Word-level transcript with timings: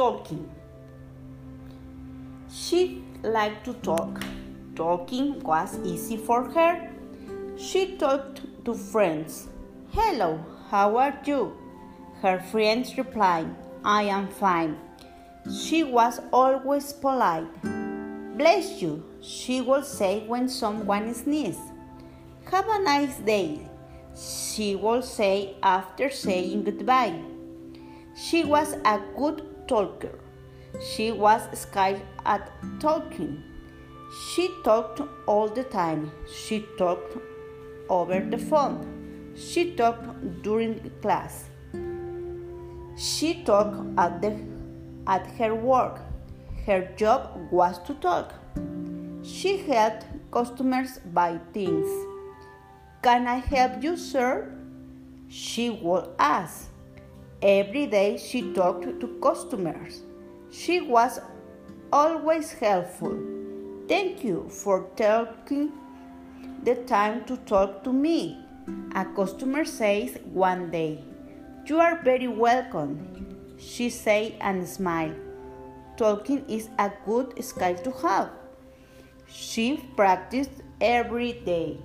talking. 0.00 0.48
She 2.50 3.04
liked 3.22 3.66
to 3.66 3.74
talk. 3.88 4.22
Talking 4.74 5.40
was 5.40 5.78
easy 5.84 6.16
for 6.16 6.44
her. 6.52 6.90
She 7.58 7.98
talked 7.98 8.40
to 8.64 8.72
friends. 8.72 9.48
Hello, 9.92 10.40
how 10.70 10.96
are 10.96 11.18
you? 11.26 11.52
Her 12.22 12.40
friends 12.50 12.96
replied, 12.96 13.54
I 13.84 14.04
am 14.04 14.28
fine. 14.28 14.78
She 15.60 15.84
was 15.84 16.18
always 16.32 16.94
polite. 16.94 17.52
Bless 18.38 18.80
you, 18.80 19.04
she 19.20 19.60
would 19.60 19.84
say 19.84 20.24
when 20.26 20.48
someone 20.48 21.12
sneezed. 21.12 21.68
Have 22.50 22.66
a 22.70 22.82
nice 22.82 23.18
day, 23.18 23.68
she 24.16 24.76
would 24.76 25.04
say 25.04 25.56
after 25.62 26.08
saying 26.08 26.64
goodbye. 26.64 27.20
She 28.16 28.44
was 28.44 28.72
a 28.84 28.98
good 29.14 29.50
talker. 29.70 30.18
She 30.90 31.12
was 31.12 31.42
skilled 31.58 32.02
at 32.26 32.50
talking. 32.80 33.42
She 34.20 34.48
talked 34.64 35.00
all 35.26 35.48
the 35.48 35.64
time. 35.64 36.10
She 36.38 36.66
talked 36.76 37.16
over 37.88 38.18
the 38.34 38.38
phone. 38.38 38.78
She 39.36 39.72
talked 39.80 40.42
during 40.42 40.90
class. 41.02 41.44
She 42.96 43.44
talked 43.44 43.76
at, 43.98 44.20
the, 44.20 44.36
at 45.06 45.26
her 45.38 45.54
work. 45.54 46.00
Her 46.66 46.80
job 46.96 47.48
was 47.50 47.78
to 47.84 47.94
talk. 47.94 48.34
She 49.22 49.58
helped 49.58 50.06
customers 50.32 50.98
buy 51.14 51.38
things. 51.52 51.88
Can 53.02 53.26
I 53.26 53.36
help 53.36 53.82
you, 53.82 53.96
sir? 53.96 54.52
She 55.28 55.70
would 55.70 56.08
ask. 56.18 56.66
Every 57.42 57.86
day 57.86 58.18
she 58.18 58.52
talked 58.52 59.00
to 59.00 59.18
customers. 59.22 60.02
She 60.50 60.82
was 60.82 61.20
always 61.90 62.52
helpful. 62.52 63.18
Thank 63.88 64.22
you 64.22 64.46
for 64.50 64.90
taking 64.94 65.72
the 66.64 66.74
time 66.84 67.24
to 67.24 67.38
talk 67.38 67.82
to 67.84 67.94
me. 67.94 68.44
A 68.94 69.06
customer 69.06 69.64
says 69.64 70.18
one 70.34 70.70
day. 70.70 71.02
You 71.64 71.80
are 71.80 72.02
very 72.02 72.28
welcome, 72.28 73.56
she 73.58 73.88
said 73.88 74.34
and 74.42 74.68
smiled. 74.68 75.16
Talking 75.96 76.44
is 76.46 76.68
a 76.78 76.92
good 77.06 77.42
skill 77.42 77.74
to 77.76 77.90
have. 78.02 78.30
She 79.26 79.78
practiced 79.96 80.62
every 80.78 81.32
day. 81.32 81.78